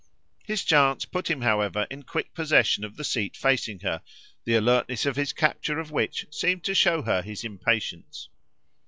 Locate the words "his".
0.43-0.63, 5.15-5.31, 7.21-7.43